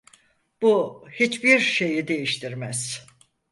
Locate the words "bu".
0.61-1.05